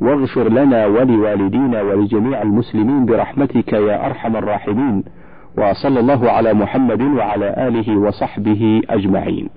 [0.00, 5.04] واغفر لنا ولوالدينا ولجميع المسلمين برحمتك يا أرحم الراحمين.
[5.58, 9.48] وصلى الله على محمد وعلى آله وصحبه أجمعين.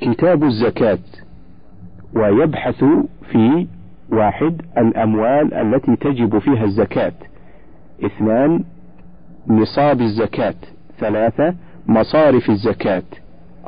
[0.00, 0.98] كتاب الزكاة
[2.14, 2.84] ويبحث
[3.30, 3.66] في
[4.12, 7.12] واحد الأموال التي تجب فيها الزكاة.
[8.04, 8.64] اثنان
[9.48, 10.54] نصاب الزكاة.
[10.98, 11.54] ثلاثة
[11.86, 13.02] مصارف الزكاة.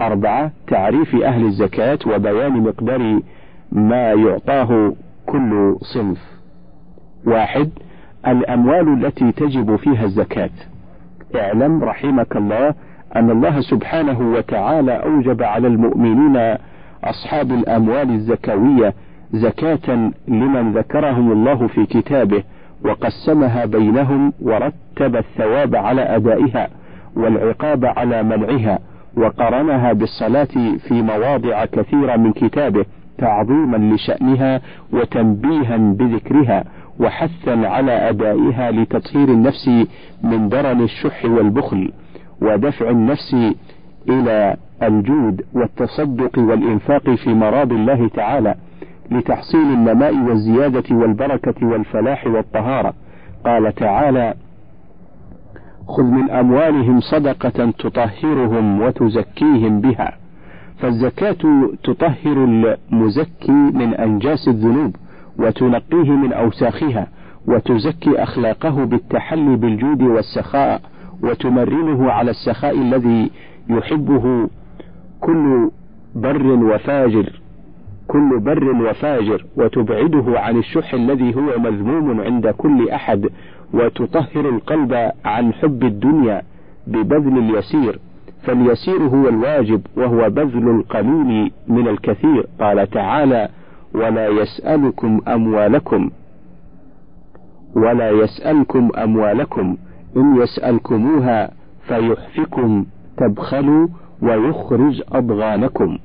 [0.00, 3.20] أربعة تعريف أهل الزكاة وبيان مقدار
[3.72, 4.94] ما يعطاه
[5.26, 6.18] كل صنف.
[7.26, 7.70] واحد
[8.26, 10.50] الأموال التي تجب فيها الزكاة.
[11.36, 12.74] اعلم رحمك الله
[13.16, 16.56] أن الله سبحانه وتعالى أوجب على المؤمنين
[17.04, 18.94] أصحاب الأموال الزكوية
[19.32, 22.42] زكاة لمن ذكرهم الله في كتابه
[22.84, 26.68] وقسمها بينهم ورتب الثواب على أدائها
[27.16, 28.78] والعقاب على منعها
[29.16, 32.84] وقرنها بالصلاة في مواضع كثيرة من كتابه
[33.18, 34.60] تعظيما لشأنها
[34.92, 36.64] وتنبيها بذكرها
[37.00, 39.70] وحثا على أدائها لتطهير النفس
[40.22, 41.92] من درن الشح والبخل.
[42.42, 43.36] ودفع النفس
[44.08, 48.54] إلى الجود والتصدق والإنفاق في مراض الله تعالى
[49.10, 52.94] لتحصيل النماء والزيادة والبركة والفلاح والطهارة.
[53.44, 54.34] قال تعالى
[55.88, 60.16] خذ من أموالهم صدقة تطهرهم وتزكيهم بها.
[60.78, 62.44] فالزكاة تطهر
[62.92, 64.96] المزكي من أنجاس الذنوب
[65.38, 67.06] وتنقيه من أوساخها
[67.48, 70.80] وتزكي أخلاقه بالتحلي بالجود والسخاء
[71.22, 73.30] وتمرنه على السخاء الذي
[73.68, 74.48] يحبه
[75.20, 75.70] كل
[76.14, 77.40] بر وفاجر
[78.08, 83.28] كل بر وفاجر وتبعده عن الشح الذي هو مذموم عند كل أحد
[83.74, 86.42] وتطهر القلب عن حب الدنيا
[86.86, 87.98] ببذل اليسير.
[88.42, 92.46] فاليسير هو الواجب وهو بذل القليل من الكثير.
[92.60, 93.48] قال تعالى
[93.94, 96.10] ولا يسألكم أموالكم
[97.76, 99.76] ولا يسألكم أموالكم
[100.16, 101.50] إن يسألكموها
[101.88, 102.84] فيحفكم
[103.16, 103.88] تبخلوا
[104.22, 105.98] ويخرج أضغانكم.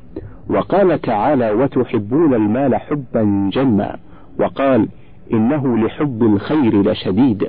[0.50, 3.96] وقال تعالى وتحبون المال حبا جما
[4.40, 4.88] وقال
[5.34, 7.48] إنه لحب الخير لشديد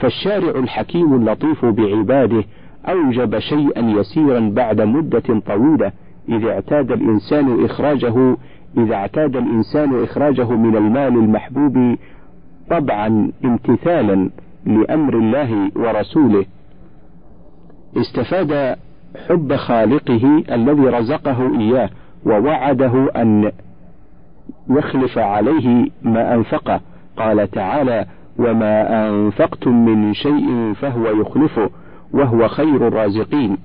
[0.00, 2.44] فالشارع الحكيم اللطيف بعباده
[2.88, 5.92] أوجب شيئا يسيرا بعد مدة طويلة
[6.28, 8.36] إذا اعتاد الإنسان إخراجه
[8.78, 11.96] إذا اعتاد الإنسان إخراجه من المال المحبوب
[12.70, 14.30] طبعا امتثالا
[14.66, 16.44] لأمر الله ورسوله.
[17.96, 18.76] استفاد
[19.28, 21.90] حب خالقه الذي رزقه إياه
[22.26, 23.52] ووعده أن
[24.70, 26.80] يخلف عليه ما أنفقه.
[27.16, 28.06] قال تعالى
[28.38, 31.70] وما أنفقتم من شيء فهو يخلفه
[32.12, 33.56] وهو خير الرازقين.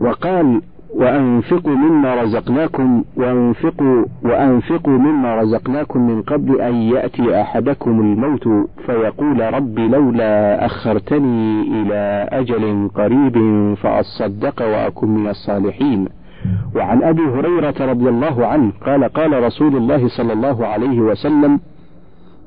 [0.00, 0.62] وقال
[0.98, 8.48] وأنفقوا مما رزقناكم وأنفقوا وأنفقوا مما رزقناكم من قبل أن يأتي أحدكم الموت
[8.86, 13.36] فيقول رب لولا أخرتني إلى أجل قريب
[13.82, 16.08] فأصدق وأكن من الصالحين.
[16.76, 21.60] وعن أبي هريرة رضي الله عنه قال قال رسول الله صلى الله عليه وسلم: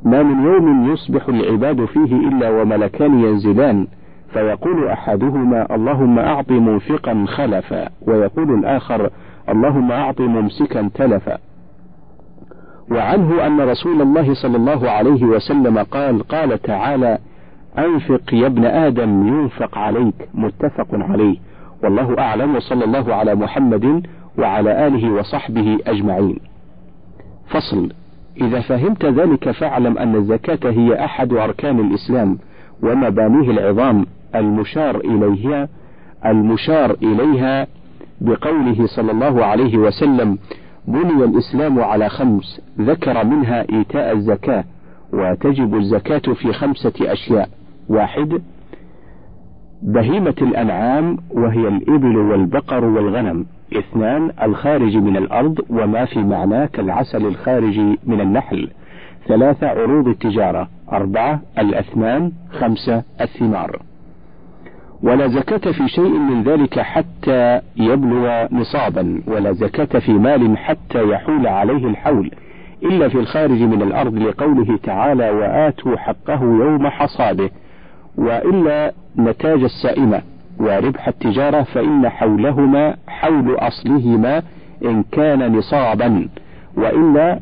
[0.04, 3.88] ما من يوم يصبح العباد فيه إلا وملكان ينزلان
[4.34, 9.10] فيقول أحدهما اللهم أعط منفقا خلفا ويقول الآخر
[9.50, 11.38] اللهم أعط ممسكا تلفا.
[12.92, 17.18] وعنه أن رسول الله صلى الله عليه وسلم قال قال تعالى
[17.78, 21.38] أنفق يا ابن آدم ينفق عليك متفق عليه.
[21.84, 24.08] والله أعلم وصلى الله على محمد
[24.38, 26.40] وعلى آله وصحبه أجمعين.
[27.48, 27.90] فصل
[28.42, 32.38] إذا فهمت ذلك فاعلم أن الزكاة هي أحد أركان الإسلام
[32.84, 34.06] ومبانيه العظام.
[34.36, 35.68] المشار إليها
[36.26, 37.68] المشار إليها
[38.22, 40.38] بقوله صلى الله عليه وسلم
[40.88, 44.64] بني الإسلام على خمس ذكر منها إيتاء الزكاة
[45.14, 47.50] وتجب الزكاة في خمسة أشياء
[47.90, 48.42] واحد
[49.82, 53.46] بهيمة الأنعام وهي الإبل والبقر والغنم.
[53.74, 58.70] اثنان الخارج من الأرض وما في معناه كالعسل الخارج من النحل.
[59.28, 60.68] ثلاثة عروض التجارة.
[60.92, 63.82] أربعة الأثمان خمسة الثمار.
[65.04, 71.48] ولا زكاة في شيء من ذلك حتى يبلغ نصابا ولا زكاة في مال حتى يحول
[71.48, 72.32] عليه الحول
[72.84, 77.50] إلا في الخارج من الأرض لقوله تعالى وآتوا حقه يوم حصاده
[78.18, 80.22] وإلا نتاج السائمة
[80.60, 84.42] وربح التجارة فإن حولهما حول أصلهما
[84.86, 86.28] إن كان نصابا.
[86.78, 87.40] وإلا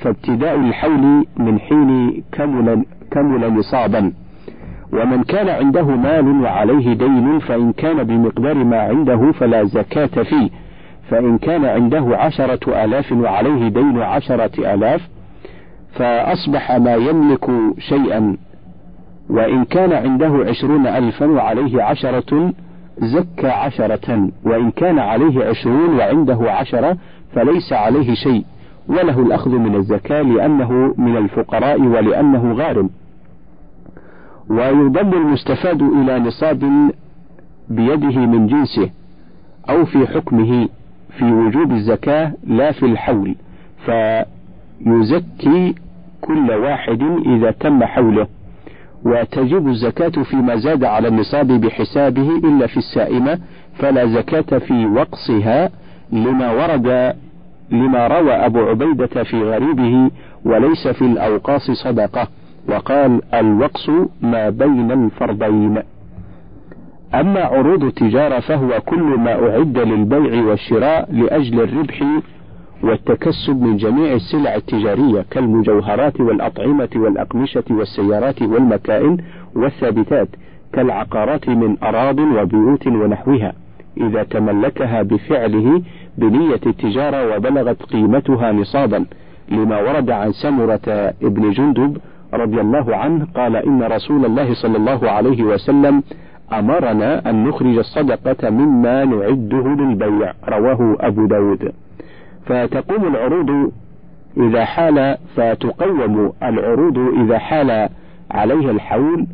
[0.00, 4.12] فابتداء الحول من حين كمل, كمل نصابا.
[4.92, 10.50] ومن كان عنده مال وعليه دين فإن كان بمقدار ما عنده فلا زكاة فيه
[11.10, 15.00] فإن كان عنده عشرة آلاف وعليه دين عشرة آلاف
[15.94, 18.36] فأصبح ما يملك شيئا.
[19.30, 22.52] وإن كان عنده عشرون ألفا وعليه عشرة
[22.98, 24.28] زكى عشرة.
[24.44, 26.96] وإن كان عليه عشرون وعنده عشرة
[27.34, 28.44] فليس عليه شيء.
[28.88, 32.90] وله الأخذ من الزكاة لأنه من الفقراء ولأنه غارم.
[34.52, 36.90] ويضم المستفاد إلى نصاب
[37.68, 38.90] بيده من جنسه
[39.70, 40.68] أو في حكمه
[41.18, 43.34] في وجوب الزكاة لا في الحول
[44.84, 45.74] فيزكي
[46.20, 48.26] كل واحد إذا تم حوله
[49.04, 53.38] وتجب الزكاة فيما زاد على النصاب بحسابه إلا في السائمة
[53.78, 55.70] فلا زكاة في وقصها
[56.12, 57.14] لما ورد
[57.70, 60.10] لما روى أبو عبيدة في غريبه
[60.44, 62.28] وليس في الأوقاص صدقة.
[62.68, 63.90] وقال الوقص
[64.20, 65.78] ما بين الفرضين.
[67.14, 72.02] أما عروض التجارة فهو كل ما أعد للبيع والشراء لأجل الربح
[72.82, 79.16] والتكسب من جميع السلع التجارية كالمجوهرات والأطعمة والأقمشة والسيارات والمكائن
[79.54, 80.28] والثابتات
[80.72, 83.52] كالعقارات من أراض وبيوت ونحوها
[83.96, 85.82] إذا تملكها بفعله
[86.18, 89.04] بنية التجارة وبلغت قيمتها نصابا
[89.48, 91.98] لما ورد عن سمرة ابن جندب
[92.34, 96.02] رضي الله عنه قال إن رسول الله صلى الله عليه وسلم
[96.52, 101.72] أمرنا أن نخرج الصدقة مما نعده للبيع رواه أبو داود.
[102.46, 103.72] فتقوم العروض
[104.36, 107.88] إذا حال فتقوم العروض إذا حال
[108.30, 109.26] عليها الحول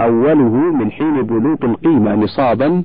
[0.00, 2.82] وأوله من حين بلوغ القيمة نصابا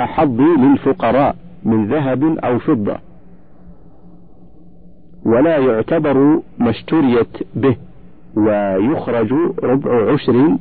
[0.00, 2.96] أحظ للفقراء من ذهب أو فضة.
[5.24, 7.76] ولا يعتبر ما اشتريت به
[8.36, 10.56] ويخرج ربع عشر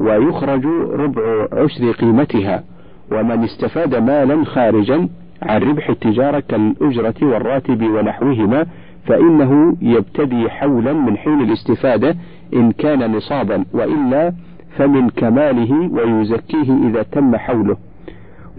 [0.00, 2.64] ويخرج ربع عشر قيمتها.
[3.12, 5.08] ومن استفاد مالا خارجا
[5.42, 8.66] عن ربح التجارة كالأجرة والراتب ونحوهما
[9.06, 12.16] فإنه يبتدي حولا من حين الاستفادة
[12.54, 14.32] إن كان نصابا وإلا
[14.76, 17.76] فمن كماله ويزكيه إذا تم حوله.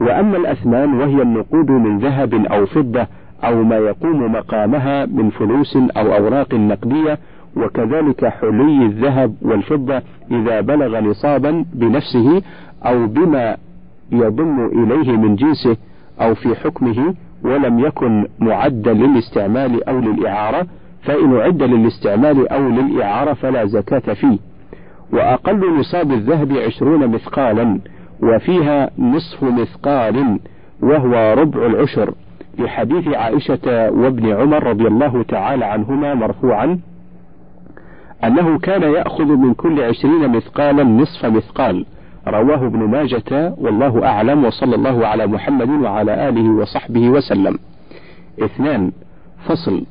[0.02, 3.08] وأما الأثمان وهي النقود من ذهب أو فضة
[3.44, 7.20] أو ما يقوم مقامها من فلوس أو أوراق نقدية
[7.58, 12.42] وكذلك حلي الذهب والفضة إذا بلغ نصابا بنفسه
[12.86, 13.58] أو بما
[14.12, 15.78] يضم إليه من جنسه
[16.22, 17.14] أو في حكمه
[17.44, 20.68] ولم يكن معدا للاستعمال أو للإعارة
[21.04, 24.38] فإن أعد للاستعمال أو للإعارة فلا زكاة فيه.
[25.14, 27.80] وأقل نصاب الذهب عشرون مثقالا
[28.24, 30.40] وفيها نصف مثقال
[30.82, 32.14] وهو ربع العشر.
[32.60, 36.80] لحديث عائشة وابن عمر رضي الله تعالى عنهما مرفوعا
[38.24, 41.86] أنه كان يأخذ من كل عشرين مثقالا نصف مثقال.
[42.28, 47.60] رواه ابن ماجة والله أعلم وصلى الله على محمد وعلى آله وصحبه وسلم.
[48.40, 48.92] اثنان
[49.46, 49.86] فصل.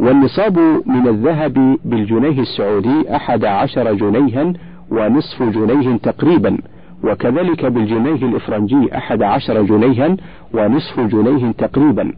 [0.00, 4.52] والنصاب من الذهب بالجنيه السعودي أحد عشر جنيها
[4.90, 6.58] ونصف جنيه تقريبا.
[7.04, 10.16] وكذلك بالجنيه الإفرنجي أحد عشر جنيها
[10.54, 12.12] ونصف جنيه تقريبا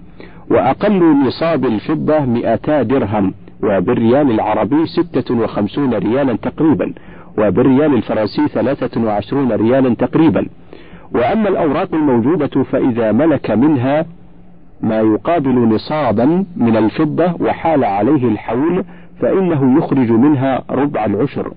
[0.51, 6.93] وأقل نصاب الفضة مئتا درهم وبالريال العربي ستة وخمسون ريالا تقريبا
[7.39, 10.47] وبالريال الفرنسي ثلاثة وعشرون ريالا تقريبا.
[11.15, 14.07] وأما الأوراق الموجودة فإذا ملك منها
[14.81, 18.85] ما يقابل نصابا من الفضة وحال عليه الحول
[19.21, 21.53] فإنه يخرج منها ربع العشر.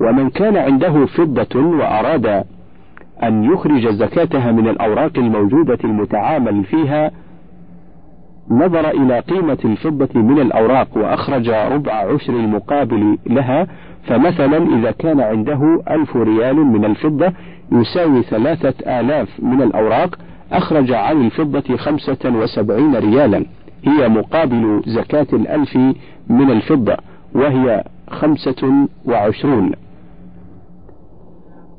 [0.00, 2.44] ومن كان عنده فضة وأراد
[3.22, 7.10] أن يخرج زكاتها من الأوراق الموجودة المتعامل فيها
[8.50, 13.66] نظر إلى قيمة الفضة من الأوراق وأخرج ربع عشر المقابل لها
[14.06, 17.32] فمثلا إذا كان عنده ألف ريال من الفضة
[17.72, 20.18] يساوي ثلاثة آلاف من الأوراق
[20.52, 23.44] أخرج عن الفضة خمسة وسبعين ريالا.
[23.84, 25.76] هي مقابل زكاة الألف
[26.28, 26.96] من الفضة
[27.34, 29.72] وهي خمسة وعشرون.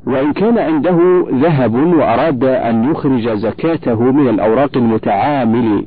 [0.07, 5.85] وإن كان عنده ذهب وأراد أن يخرج زكاته من الأوراق المتعامل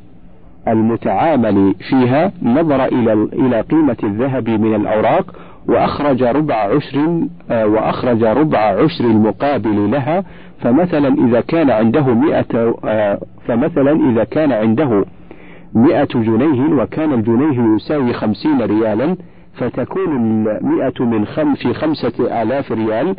[0.69, 5.35] المتعامل فيها نظر إلى إلى قيمة الذهب من الأوراق
[5.69, 10.25] وأخرج ربع عشر آه، وأخرج ربع عشر المقابل لها
[10.61, 15.05] فمثلا إذا كان عنده مئة آه، فمثلا إذا كان عنده
[15.75, 19.17] مئة جنيه وكان الجنيه يساوي خمسين ريالا
[19.55, 23.17] فتكون المئة من خم في خمسة آلاف ريال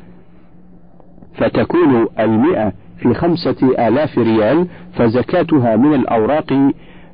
[1.36, 6.71] فتكون المئة في خمسة آلاف ريال فزكاتها من الأوراق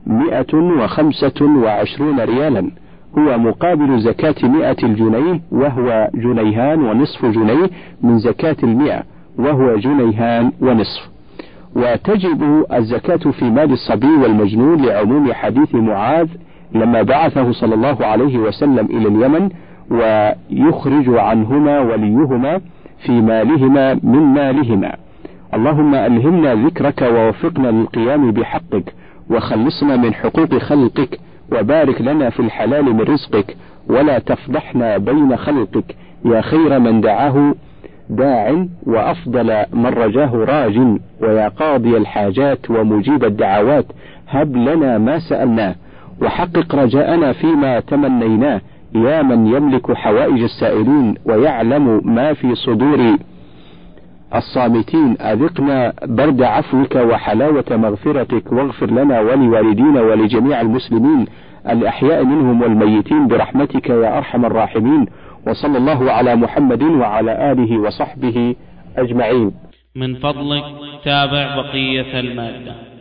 [0.08, 2.72] مئة وخمسة وعشرون ريالا.
[3.18, 7.70] هو مقابل زكاة مئة الجنيه وهو جنيهان ونصف جنيه
[8.02, 9.04] من زكاة المئة
[9.40, 11.10] وهو جنيهان ونصف.
[11.76, 16.28] وتجب الزكاة في مال الصبي والمجنون لعموم حديث معاذ
[16.76, 19.50] لما بعثه صلى الله عليه وسلم إلى اليمن
[19.92, 22.62] ويخرج عنهما وليهما.
[23.06, 24.96] في مالهما من مالهما.
[25.54, 28.94] اللهم ألهمنا ذكرك ووفقنا للقيام بحقك
[29.30, 31.20] وخلصنا من حقوق خلقك
[31.52, 33.58] وبارك لنا في الحلال من رزقك
[33.90, 35.96] ولا تفضحنا بين خلقك.
[36.26, 37.56] يا خير من دعاه
[38.10, 40.78] داع وأفضل من رجاه راج
[41.22, 43.86] ويا قاضي الحاجات ومجيب الدعوات.
[44.30, 45.76] هب لنا ما سألناه
[46.22, 48.62] وحقق رجاءنا فيما تمنيناه.
[48.96, 53.18] يا من يملك حوائج السائلين ويعلم ما في صدور
[54.36, 61.26] الصامتين أذقنا برد عفوك وحلاوة مغفرتك واغفر لنا ولوالدينا ولجميع المسلمين
[61.70, 65.06] الأحياء منهم والميتين برحمتك يا أرحم الراحمين
[65.48, 68.56] وصلى الله على محمد وعلى آله وصحبه
[68.98, 69.52] أجمعين.
[69.96, 70.64] من فضلك
[71.04, 72.97] تابع بقية المادة.